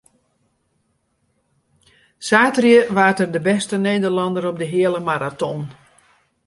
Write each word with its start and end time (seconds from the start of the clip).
Saterdei 2.27 2.89
waard 2.95 3.19
er 3.23 3.29
de 3.33 3.41
bêste 3.49 3.75
Nederlanner 3.89 4.45
op 4.51 4.57
de 4.61 4.67
heale 4.73 5.01
maraton. 5.09 5.59